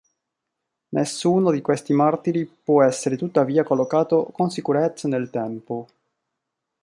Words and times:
Nessuno 0.89 1.51
di 1.51 1.61
questi 1.61 1.93
martiri 1.93 2.43
può 2.47 2.81
essere 2.81 3.15
tuttavia 3.17 3.61
collocato 3.63 4.23
con 4.33 4.49
sicurezza 4.49 5.07
nel 5.07 5.29
tempo. 5.29 5.87